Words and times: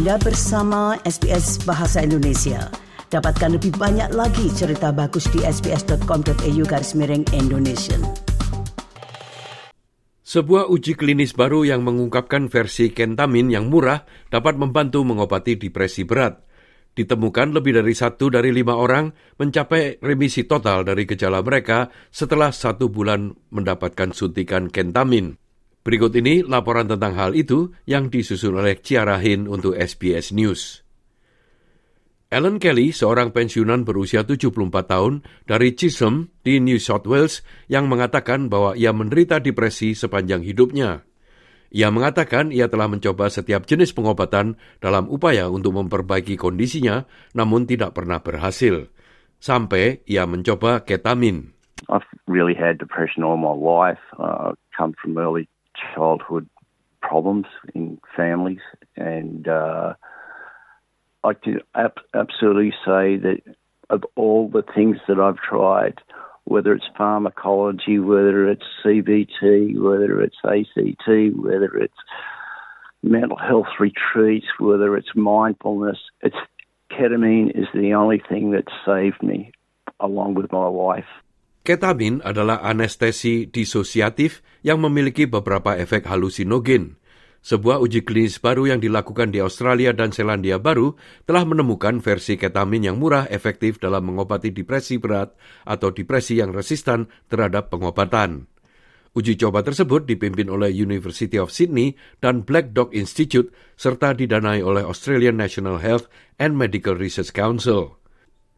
Anda 0.00 0.16
bersama 0.16 0.96
SBS 1.04 1.60
Bahasa 1.68 2.00
Indonesia. 2.00 2.72
Dapatkan 3.12 3.60
lebih 3.60 3.76
banyak 3.76 4.16
lagi 4.16 4.48
cerita 4.48 4.96
bagus 4.96 5.28
di 5.28 5.44
sbs.com.au 5.44 6.64
garis 6.64 6.96
miring 6.96 7.28
Indonesia. 7.36 8.00
Sebuah 10.24 10.72
uji 10.72 10.96
klinis 10.96 11.36
baru 11.36 11.68
yang 11.68 11.84
mengungkapkan 11.84 12.48
versi 12.48 12.96
kentamin 12.96 13.52
yang 13.52 13.68
murah 13.68 14.08
dapat 14.32 14.56
membantu 14.56 15.04
mengobati 15.04 15.60
depresi 15.60 16.08
berat. 16.08 16.48
Ditemukan 16.96 17.52
lebih 17.52 17.84
dari 17.84 17.92
satu 17.92 18.32
dari 18.32 18.56
lima 18.56 18.80
orang 18.80 19.12
mencapai 19.36 20.00
remisi 20.00 20.48
total 20.48 20.80
dari 20.80 21.04
gejala 21.04 21.44
mereka 21.44 21.92
setelah 22.08 22.48
satu 22.56 22.88
bulan 22.88 23.36
mendapatkan 23.52 24.16
suntikan 24.16 24.72
kentamin. 24.72 25.36
Berikut 25.80 26.12
ini 26.12 26.44
laporan 26.44 26.84
tentang 26.92 27.16
hal 27.16 27.32
itu 27.32 27.72
yang 27.88 28.12
disusun 28.12 28.52
oleh 28.52 28.76
Ciara 28.84 29.16
Hin 29.16 29.48
untuk 29.48 29.72
SBS 29.72 30.36
News. 30.36 30.84
Alan 32.30 32.62
Kelly, 32.62 32.92
seorang 32.94 33.32
pensiunan 33.34 33.82
berusia 33.82 34.22
74 34.22 34.70
tahun 34.86 35.26
dari 35.48 35.74
Chisholm 35.74 36.30
di 36.46 36.62
New 36.62 36.78
South 36.78 37.08
Wales 37.08 37.42
yang 37.66 37.90
mengatakan 37.90 38.46
bahwa 38.46 38.78
ia 38.78 38.94
menderita 38.94 39.42
depresi 39.42 39.98
sepanjang 39.98 40.44
hidupnya. 40.44 41.02
Ia 41.74 41.88
mengatakan 41.90 42.54
ia 42.54 42.70
telah 42.70 42.86
mencoba 42.86 43.32
setiap 43.32 43.66
jenis 43.66 43.90
pengobatan 43.96 44.60
dalam 44.78 45.08
upaya 45.10 45.50
untuk 45.50 45.74
memperbaiki 45.80 46.38
kondisinya, 46.38 47.08
namun 47.34 47.66
tidak 47.66 47.96
pernah 47.96 48.22
berhasil. 48.22 48.86
Sampai 49.40 50.04
ia 50.06 50.28
mencoba 50.28 50.84
ketamin. 50.86 51.56
I've 51.88 52.06
really 52.28 52.54
had 52.54 52.78
depression 52.78 53.24
all 53.24 53.40
my 53.40 53.56
life. 53.56 54.02
Uh, 54.20 54.52
come 54.76 54.94
from 55.00 55.18
early 55.18 55.50
childhood 55.94 56.48
problems 57.02 57.46
in 57.74 57.98
families, 58.16 58.60
and 58.96 59.48
uh, 59.48 59.94
I 61.24 61.34
can 61.34 61.60
ab- 61.74 62.00
absolutely 62.14 62.72
say 62.84 63.16
that 63.16 63.40
of 63.88 64.04
all 64.16 64.48
the 64.48 64.64
things 64.74 64.98
that 65.08 65.18
I've 65.18 65.36
tried, 65.36 65.98
whether 66.44 66.72
it's 66.72 66.84
pharmacology, 66.96 67.98
whether 67.98 68.48
it's 68.48 68.64
CBT, 68.84 69.80
whether 69.80 70.22
it's 70.22 70.36
ACT, 70.44 71.36
whether 71.36 71.76
it's 71.76 71.94
mental 73.02 73.36
health 73.36 73.66
retreats, 73.78 74.46
whether 74.58 74.96
it's 74.96 75.14
mindfulness, 75.14 75.98
it's 76.20 76.36
ketamine 76.90 77.50
is 77.58 77.66
the 77.74 77.94
only 77.94 78.22
thing 78.28 78.50
that 78.52 78.64
saved 78.84 79.22
me 79.22 79.52
along 79.98 80.34
with 80.34 80.50
my 80.52 80.68
wife. 80.68 81.04
Ketamin 81.60 82.24
adalah 82.24 82.64
anestesi 82.64 83.44
disosiatif 83.44 84.40
yang 84.64 84.80
memiliki 84.80 85.28
beberapa 85.28 85.76
efek 85.76 86.08
halusinogen. 86.08 86.96
Sebuah 87.40 87.80
uji 87.80 88.04
klinis 88.04 88.40
baru 88.40 88.68
yang 88.68 88.80
dilakukan 88.80 89.32
di 89.32 89.40
Australia 89.40 89.96
dan 89.96 90.12
Selandia 90.12 90.60
Baru 90.60 91.00
telah 91.24 91.44
menemukan 91.48 92.00
versi 92.00 92.36
ketamin 92.36 92.88
yang 92.92 92.96
murah 93.00 93.24
efektif 93.32 93.80
dalam 93.80 94.12
mengobati 94.12 94.52
depresi 94.52 95.00
berat 95.00 95.32
atau 95.64 95.88
depresi 95.88 96.36
yang 96.36 96.52
resistan 96.52 97.08
terhadap 97.32 97.72
pengobatan. 97.72 98.48
Uji 99.12 99.36
coba 99.36 99.60
tersebut 99.60 100.08
dipimpin 100.08 100.48
oleh 100.48 100.72
University 100.72 101.36
of 101.36 101.52
Sydney 101.52 101.96
dan 102.24 102.44
Black 102.44 102.72
Dog 102.72 102.92
Institute 102.96 103.52
serta 103.76 104.16
didanai 104.16 104.64
oleh 104.64 104.84
Australian 104.84 105.36
National 105.36 105.80
Health 105.80 106.08
and 106.40 106.56
Medical 106.56 106.96
Research 106.96 107.36
Council. 107.36 107.99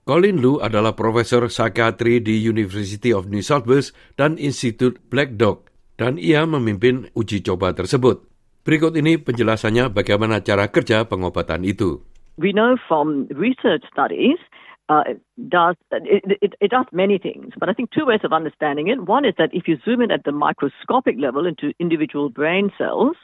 Colin 0.02 0.42
Lu 0.42 0.58
adalah 0.58 0.98
profesor 0.98 1.46
psikiatri 1.46 2.18
di 2.18 2.42
University 2.42 3.14
of 3.14 3.30
New 3.30 3.38
South 3.38 3.70
Wales 3.70 3.94
dan 4.18 4.34
Institut 4.34 4.98
Black 5.06 5.38
Dog, 5.38 5.70
dan 5.94 6.18
ia 6.18 6.42
memimpin 6.42 7.06
uji 7.14 7.38
coba 7.46 7.70
tersebut. 7.70 8.26
Berikut 8.66 8.98
ini 8.98 9.14
penjelasannya 9.22 9.94
bagaimana 9.94 10.42
cara 10.42 10.66
kerja 10.74 11.06
pengobatan 11.06 11.62
itu. 11.62 12.02
We 12.34 12.50
know 12.50 12.74
from 12.90 13.30
research 13.30 13.86
studies 13.94 14.42
uh, 14.90 15.06
it 15.06 15.22
does 15.38 15.78
it, 15.94 16.26
it, 16.42 16.58
it 16.58 16.74
does 16.74 16.90
many 16.90 17.22
things, 17.22 17.54
but 17.54 17.70
I 17.70 17.72
think 17.72 17.94
two 17.94 18.02
ways 18.02 18.26
of 18.26 18.34
understanding 18.34 18.90
it. 18.90 19.06
One 19.06 19.22
is 19.22 19.38
that 19.38 19.54
if 19.54 19.70
you 19.70 19.78
zoom 19.86 20.02
in 20.02 20.10
at 20.10 20.26
the 20.26 20.34
microscopic 20.34 21.14
level 21.14 21.46
into 21.46 21.70
individual 21.78 22.26
brain 22.26 22.74
cells, 22.74 23.14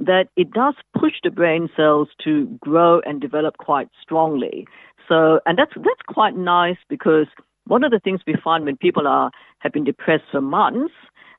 that 0.00 0.32
it 0.40 0.56
does 0.56 0.74
push 0.96 1.20
the 1.20 1.28
brain 1.30 1.68
cells 1.76 2.08
to 2.24 2.48
grow 2.64 3.04
and 3.04 3.20
develop 3.20 3.60
quite 3.60 3.92
strongly. 4.00 4.64
So, 5.08 5.40
and 5.46 5.58
that's 5.58 5.72
that's 5.76 6.04
quite 6.08 6.36
nice 6.36 6.78
because 6.88 7.26
one 7.66 7.84
of 7.84 7.90
the 7.90 8.00
things 8.00 8.20
we 8.26 8.36
find 8.42 8.64
when 8.64 8.76
people 8.76 9.06
are 9.06 9.30
have 9.58 9.72
been 9.72 9.84
depressed 9.84 10.24
for 10.30 10.40
months 10.40 10.94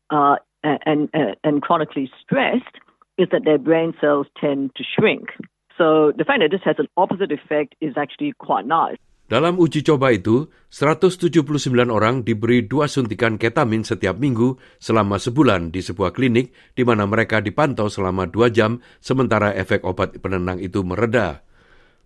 uh, 0.10 0.36
and, 0.64 1.10
and 1.14 1.36
and 1.44 1.62
chronically 1.62 2.10
stressed 2.22 2.78
is 3.18 3.28
that 3.32 3.46
their 3.46 3.58
brain 3.58 3.94
cells 4.02 4.28
tend 4.40 4.72
to 4.76 4.84
shrink. 4.84 5.30
So 5.78 6.12
the 6.16 6.24
fact 6.24 6.40
that 6.40 6.52
this 6.52 6.64
has 6.64 6.76
an 6.80 6.88
opposite 6.96 7.32
effect 7.32 7.76
is 7.82 7.94
actually 7.98 8.34
quite 8.38 8.66
nice. 8.66 8.98
Dalam 9.26 9.58
uji 9.58 9.82
coba 9.82 10.14
itu, 10.14 10.54
179 10.70 11.90
orang 11.90 12.22
diberi 12.22 12.62
dua 12.62 12.86
suntikan 12.86 13.42
ketamin 13.42 13.82
setiap 13.82 14.22
minggu 14.22 14.62
selama 14.78 15.18
sebulan 15.18 15.74
di 15.74 15.82
sebuah 15.82 16.14
klinik 16.14 16.54
di 16.78 16.86
mana 16.86 17.10
mereka 17.10 17.42
dipantau 17.42 17.90
selama 17.90 18.30
dua 18.30 18.54
jam 18.54 18.86
sementara 19.02 19.50
efek 19.58 19.82
obat 19.82 20.14
penenang 20.22 20.62
itu 20.62 20.86
mereda. 20.86 21.42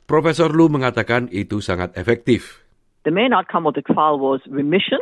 Profesor 0.10 0.50
Lu 0.50 0.74
mengatakan 0.74 1.30
itu 1.30 1.62
sangat 1.62 1.94
efektif. 1.94 2.66
The 3.06 3.14
main 3.14 3.30
outcome 3.30 3.70
of 3.70 3.78
the 3.78 3.86
trial 3.86 4.18
was 4.18 4.42
remission, 4.50 4.98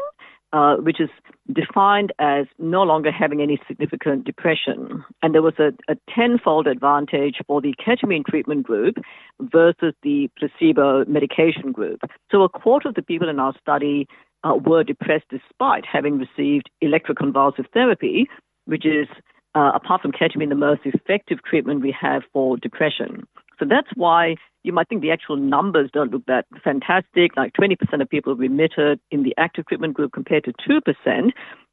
uh, 0.51 0.83
which 0.83 0.99
is 0.99 1.07
defined 1.47 2.11
as 2.19 2.43
no 2.59 2.83
longer 2.83 3.07
having 3.07 3.39
any 3.39 3.55
significant 3.71 4.27
depression. 4.27 5.07
And 5.23 5.31
there 5.31 5.41
was 5.41 5.55
a, 5.63 5.71
a 5.87 5.95
tenfold 6.11 6.67
advantage 6.67 7.39
for 7.47 7.63
the 7.63 7.71
ketamine 7.79 8.27
treatment 8.27 8.67
group 8.67 8.99
versus 9.39 9.95
the 10.03 10.27
placebo 10.35 11.07
medication 11.07 11.71
group. 11.71 12.03
So 12.27 12.43
a 12.43 12.51
quarter 12.51 12.91
of 12.91 12.99
the 12.99 13.01
people 13.01 13.31
in 13.31 13.39
our 13.39 13.55
study 13.63 14.11
uh, 14.43 14.59
were 14.59 14.83
depressed 14.83 15.31
despite 15.31 15.87
having 15.87 16.19
received 16.19 16.67
electroconvulsive 16.83 17.71
therapy, 17.71 18.27
which 18.67 18.83
is, 18.83 19.07
uh, 19.55 19.71
apart 19.71 20.03
from 20.03 20.11
ketamine, 20.11 20.51
the 20.51 20.59
most 20.59 20.83
effective 20.83 21.39
treatment 21.47 21.79
we 21.79 21.95
have 21.95 22.27
for 22.35 22.59
depression. 22.59 23.23
So 23.59 23.65
that's 23.65 23.89
why 23.95 24.35
you 24.67 24.75
might 24.75 24.91
think 24.91 24.99
the 25.01 25.15
actual 25.15 25.39
numbers 25.39 25.89
don't 25.95 26.11
look 26.11 26.27
that 26.27 26.43
fantastic, 26.59 27.39
like 27.39 27.55
20% 27.55 27.79
of 28.03 28.11
people 28.11 28.35
remitted 28.35 28.99
in 29.09 29.23
the 29.23 29.31
active 29.39 29.65
treatment 29.65 29.95
group 29.95 30.11
compared 30.11 30.43
to 30.43 30.51
2%. 30.59 30.83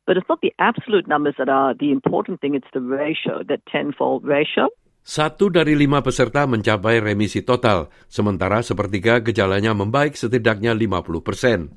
But 0.06 0.16
it's 0.16 0.30
not 0.30 0.38
the 0.40 0.54
absolute 0.62 1.10
numbers 1.10 1.34
that 1.42 1.50
are 1.50 1.74
the 1.74 1.90
important 1.90 2.40
thing, 2.40 2.54
it's 2.54 2.70
the 2.70 2.80
ratio, 2.80 3.42
that 3.50 3.66
tenfold 3.66 4.22
ratio. 4.22 4.70
Satu 5.04 5.52
dari 5.52 5.76
lima 5.76 6.00
peserta 6.00 6.48
mencapai 6.48 6.96
remisi 6.96 7.44
total, 7.44 7.92
sementara 8.08 8.64
sepertiga 8.64 9.20
gejalanya 9.20 9.76
membaik 9.76 10.16
setidaknya 10.16 10.72
50 10.72 11.20
persen. 11.20 11.68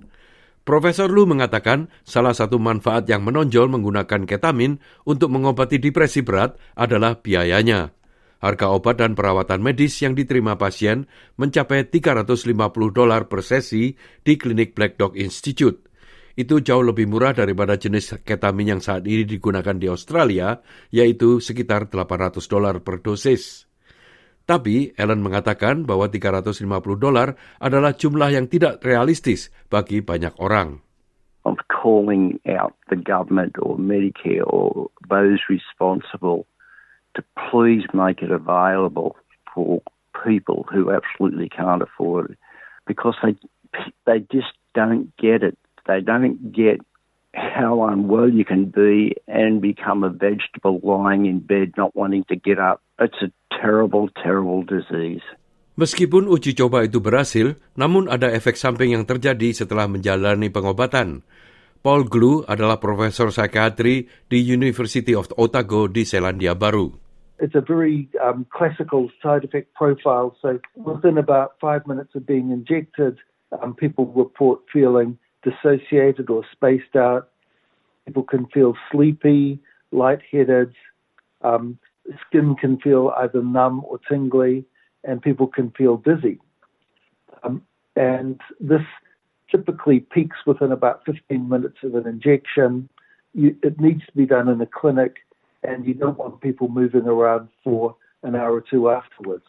Profesor 0.63 1.11
Lu 1.11 1.27
mengatakan 1.27 1.91
salah 2.07 2.35
satu 2.35 2.59
manfaat 2.59 3.07
yang 3.07 3.23
menonjol 3.27 3.67
menggunakan 3.71 4.27
ketamin 4.27 4.79
untuk 5.07 5.31
mengobati 5.31 5.79
depresi 5.79 6.23
berat 6.23 6.59
adalah 6.75 7.19
biayanya. 7.19 7.96
Harga 8.37 8.69
obat 8.69 9.01
dan 9.01 9.17
perawatan 9.17 9.65
medis 9.65 9.97
yang 10.01 10.13
diterima 10.13 10.61
pasien 10.61 11.09
mencapai 11.41 11.89
350 11.89 12.53
dolar 12.93 13.25
per 13.25 13.41
sesi 13.41 13.97
di 14.21 14.33
klinik 14.37 14.77
Black 14.77 15.01
Dog 15.01 15.17
Institute. 15.17 15.89
Itu 16.37 16.61
jauh 16.61 16.85
lebih 16.85 17.09
murah 17.09 17.33
daripada 17.33 17.81
jenis 17.81 18.21
ketamin 18.21 18.77
yang 18.77 18.81
saat 18.81 19.09
ini 19.09 19.25
digunakan 19.25 19.73
di 19.73 19.89
Australia, 19.89 20.61
yaitu 20.93 21.41
sekitar 21.41 21.89
800 21.89 22.45
dolar 22.45 22.77
per 22.85 23.01
dosis. 23.01 23.65
Tapi 24.45 24.93
Ellen 24.93 25.25
mengatakan 25.25 25.83
bahwa 25.89 26.07
350 26.07 26.61
dolar 27.01 27.33
adalah 27.57 27.97
jumlah 27.97 28.31
yang 28.31 28.45
tidak 28.45 28.85
realistis 28.85 29.49
bagi 29.67 30.05
banyak 30.05 30.37
orang. 30.37 30.79
I'm 31.43 31.57
calling 31.67 32.39
out 32.45 32.77
the 32.93 33.01
government 33.01 33.57
or 33.59 33.75
Medicare 33.75 34.45
or 34.45 34.93
those 35.09 35.41
responsible 35.49 36.45
to 37.17 37.21
please 37.49 37.83
make 37.93 38.21
it 38.21 38.29
available 38.29 39.17
for 39.53 39.81
people 40.25 40.65
who 40.69 40.93
absolutely 40.93 41.49
can't 41.49 41.81
afford 41.81 42.31
it 42.31 42.37
because 42.85 43.17
they 43.21 43.35
they 44.05 44.19
just 44.31 44.53
don't 44.73 45.09
get 45.17 45.43
it. 45.43 45.57
They 45.89 46.01
don't 46.01 46.53
get 46.53 46.79
how 47.33 47.85
unwell 47.85 48.29
you 48.29 48.45
can 48.45 48.69
be 48.69 49.13
and 49.27 49.61
become 49.61 50.01
a 50.01 50.09
vegetable 50.09 50.81
lying 50.81 51.25
in 51.25 51.39
bed 51.41 51.73
not 51.77 51.93
wanting 51.93 52.25
to 52.29 52.35
get 52.37 52.57
up. 52.57 52.81
It's 52.97 53.21
a 53.21 53.29
terrible, 53.53 54.09
terrible 54.17 54.65
disease. 54.65 55.21
Meskipun 55.77 56.25
uji 56.25 56.57
coba 56.57 56.89
itu 56.89 56.97
berhasil, 56.97 57.53
namun 57.77 58.09
ada 58.09 58.33
efek 58.33 58.57
samping 58.57 58.97
yang 58.97 59.05
terjadi 59.05 59.53
setelah 59.53 59.85
menjalani 59.85 60.49
pengobatan. 60.49 61.21
Paul 61.85 62.09
Glue 62.09 62.41
adalah 62.49 62.81
profesor 62.81 63.29
psikiatri 63.29 64.09
di 64.25 64.37
University 64.41 65.13
of 65.13 65.29
Otago 65.37 65.85
di 65.85 66.01
Selandia 66.01 66.57
Baru. 66.57 67.06
It's 67.39 67.55
a 67.55 67.61
very 67.61 68.09
um, 68.23 68.45
classical 68.51 69.09
side 69.21 69.43
effect 69.43 69.73
profile. 69.73 70.35
So 70.41 70.59
within 70.75 71.17
about 71.17 71.53
five 71.61 71.85
minutes 71.85 72.15
of 72.15 72.25
being 72.25 72.51
injected, 72.51 73.17
um, 73.61 73.75
people 73.75 74.05
report 74.07 74.61
feeling 74.71 75.17
dissociated 75.43 76.29
or 76.29 76.43
spaced 76.51 76.95
out. 76.95 77.29
People 78.05 78.23
can 78.23 78.47
feel 78.47 78.75
sleepy, 78.91 79.59
lightheaded. 79.91 80.73
Um, 81.41 81.77
skin 82.25 82.55
can 82.55 82.79
feel 82.79 83.13
either 83.17 83.43
numb 83.43 83.83
or 83.85 83.99
tingly, 84.09 84.65
and 85.03 85.21
people 85.21 85.47
can 85.47 85.71
feel 85.71 85.97
dizzy. 85.97 86.39
Um, 87.43 87.61
and 87.95 88.39
this 88.59 88.81
typically 89.49 89.99
peaks 89.99 90.37
within 90.45 90.71
about 90.71 91.05
15 91.05 91.47
minutes 91.47 91.77
of 91.83 91.95
an 91.95 92.07
injection. 92.07 92.89
You, 93.33 93.55
it 93.63 93.79
needs 93.79 94.05
to 94.05 94.11
be 94.13 94.25
done 94.25 94.47
in 94.47 94.59
a 94.61 94.65
clinic, 94.65 95.17
and 95.67 95.83
you 95.83 95.93
don't 95.93 96.15
want 96.15 96.39
people 96.39 96.71
moving 96.71 97.05
around 97.05 97.51
for 97.61 97.99
an 98.23 98.33
hour 98.33 98.57
or 98.57 98.63
two 98.63 98.87
afterwards. 98.87 99.43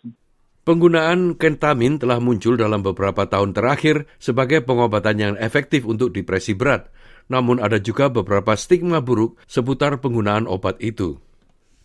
Penggunaan 0.67 1.41
kentamin 1.41 1.97
telah 1.97 2.21
muncul 2.21 2.61
dalam 2.61 2.85
beberapa 2.85 3.25
tahun 3.25 3.57
terakhir 3.57 4.05
sebagai 4.21 4.61
pengobatan 4.61 5.17
yang 5.17 5.35
efektif 5.41 5.89
untuk 5.89 6.13
depresi 6.13 6.53
berat. 6.53 6.93
Namun 7.33 7.57
ada 7.57 7.81
juga 7.81 8.13
beberapa 8.13 8.53
stigma 8.53 9.01
buruk 9.01 9.41
seputar 9.49 9.97
penggunaan 10.05 10.45
obat 10.45 10.77
itu. 10.85 11.17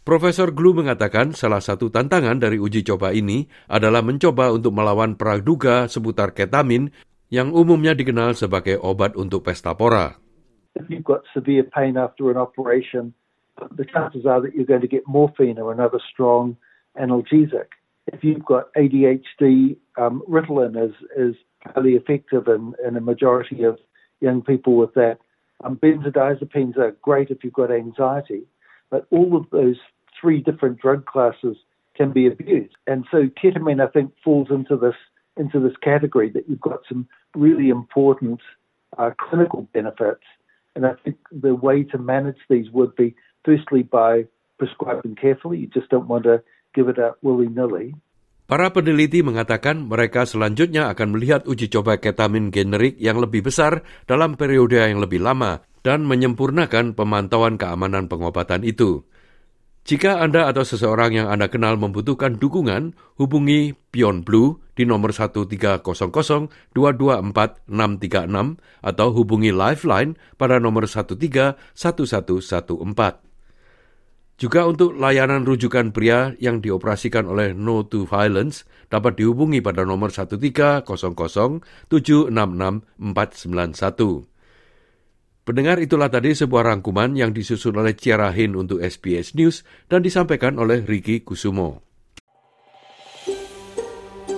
Profesor 0.04 0.52
Glu 0.52 0.76
mengatakan 0.76 1.32
salah 1.32 1.64
satu 1.64 1.88
tantangan 1.88 2.36
dari 2.36 2.60
uji 2.60 2.84
coba 2.84 3.16
ini 3.16 3.48
adalah 3.72 4.04
mencoba 4.04 4.52
untuk 4.52 4.76
melawan 4.76 5.16
praduga 5.16 5.88
seputar 5.88 6.36
ketamin 6.36 6.92
yang 7.32 7.56
umumnya 7.56 7.96
dikenal 7.96 8.36
sebagai 8.36 8.84
obat 8.84 9.16
untuk 9.16 9.48
pesta 9.48 9.72
pora. 9.80 10.20
If 10.76 10.92
you've 10.92 11.08
got 11.08 11.24
severe 11.32 11.64
pain 11.72 11.96
after 11.96 12.28
an 12.28 12.36
operation, 12.36 13.16
the 13.76 13.86
chances 13.86 14.26
are 14.26 14.42
that 14.42 14.56
you're 14.56 14.66
going 14.66 14.82
to 14.82 14.88
get 14.88 15.08
morphine 15.08 15.60
or 15.60 15.72
another 15.72 16.00
strong 16.12 16.58
analgesic. 17.00 17.68
If 18.08 18.24
you've 18.24 18.46
got 18.46 18.74
ADHD, 18.74 19.78
um, 19.98 20.24
Ritalin 20.30 20.90
is, 20.90 20.96
is 21.18 21.36
highly 21.62 21.94
effective 21.94 22.48
in, 22.48 22.74
in 22.86 22.98
a 22.98 23.02
majority 23.02 23.64
of 23.64 23.78
young 24.20 24.42
people 24.42 24.76
with 24.76 24.94
that. 24.96 25.20
Um, 25.64 25.78
benzodiazepines 25.78 26.78
are 26.78 26.92
great 27.02 27.30
if 27.30 27.44
you've 27.44 27.54
got 27.54 27.72
anxiety. 27.72 28.44
but 28.90 29.08
all 29.12 29.38
of 29.38 29.50
those 29.52 29.78
three 30.20 30.42
different 30.42 30.80
drug 30.80 31.06
classes 31.06 31.58
can 31.96 32.12
be 32.12 32.28
abused. 32.28 32.76
And 32.88 33.06
so 33.12 33.28
ketamine, 33.42 33.86
I 33.86 33.90
think, 33.92 34.14
falls 34.24 34.50
into 34.50 34.76
this 34.76 34.96
into 35.36 35.60
this 35.60 35.76
category 35.82 36.30
that 36.30 36.48
you've 36.48 36.62
got 36.62 36.82
some 36.88 37.08
really 37.36 37.70
important 37.70 38.40
uh, 39.00 39.10
clinical 39.18 39.68
benefits. 39.74 40.22
And 40.76 40.86
I 40.86 40.94
think 41.04 41.18
the 41.32 41.56
way 41.56 41.84
to 41.86 41.98
manage 41.98 42.38
these 42.50 42.70
would 42.70 42.96
be 42.96 43.16
firstly 43.44 43.84
by 43.84 44.26
prescribing 44.58 45.16
carefully. 45.16 45.64
You 45.64 45.70
just 45.72 45.92
don't 45.92 46.08
want 46.08 46.26
to 46.26 46.42
give 46.74 46.90
it 46.90 46.98
out 46.98 47.20
willy 47.22 47.48
nilly. 47.48 47.96
Para 48.44 48.76
peneliti 48.76 49.24
mengatakan 49.24 49.88
mereka 49.88 50.28
selanjutnya 50.28 50.92
akan 50.92 51.16
melihat 51.16 51.48
uji 51.48 51.72
coba 51.72 51.96
ketamin 51.96 52.52
generik 52.52 53.00
yang 53.00 53.24
lebih 53.24 53.40
besar 53.40 53.88
dalam 54.04 54.36
periode 54.36 54.84
yang 54.84 55.00
lebih 55.00 55.24
lama 55.24 55.64
dan 55.80 56.04
menyempurnakan 56.04 56.92
pemantauan 56.92 57.56
keamanan 57.56 58.12
pengobatan 58.12 58.68
itu. 58.68 59.08
Jika 59.84 60.24
Anda 60.24 60.48
atau 60.48 60.64
seseorang 60.64 61.12
yang 61.12 61.28
Anda 61.28 61.52
kenal 61.52 61.76
membutuhkan 61.76 62.40
dukungan, 62.40 62.96
hubungi 63.20 63.76
Pion 63.92 64.24
Blue 64.24 64.64
di 64.80 64.88
nomor 64.88 65.12
1300 65.12 65.84
224 65.84 67.68
636 67.68 68.64
atau 68.80 69.08
hubungi 69.12 69.52
Lifeline 69.52 70.16
pada 70.40 70.64
nomor 70.64 70.88
131114. 70.88 73.20
Juga 74.34 74.66
untuk 74.66 74.98
layanan 74.98 75.46
rujukan 75.46 75.94
pria 75.94 76.34
yang 76.42 76.58
dioperasikan 76.58 77.30
oleh 77.30 77.54
No 77.54 77.86
to 77.86 78.10
Violence 78.10 78.66
dapat 78.90 79.22
dihubungi 79.22 79.62
pada 79.62 79.86
nomor 79.86 80.10
1300 80.10 80.82
766 80.86 82.34
491. 82.34 84.34
Pendengar 85.44 85.76
itulah 85.84 86.08
tadi 86.08 86.32
sebuah 86.32 86.72
rangkuman 86.72 87.20
yang 87.20 87.36
disusun 87.36 87.76
oleh 87.76 87.92
Ciara 88.00 88.32
Hin 88.32 88.56
untuk 88.56 88.80
SBS 88.80 89.36
News 89.36 89.68
dan 89.92 90.00
disampaikan 90.00 90.56
oleh 90.56 90.80
Ricky 90.82 91.20
Kusumo. 91.20 91.84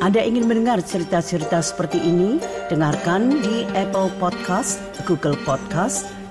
Anda 0.01 0.25
ingin 0.25 0.49
mendengar 0.49 0.81
cerita-cerita 0.81 1.61
seperti 1.61 2.01
ini? 2.01 2.41
Dengarkan 2.73 3.37
di 3.41 3.69
Apple 3.77 4.09
Podcast, 4.17 4.81
Google 5.05 5.37
Podcast, 5.45 6.09